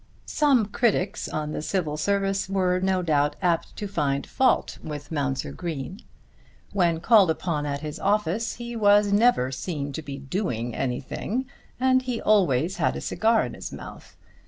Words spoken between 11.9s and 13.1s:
he always had a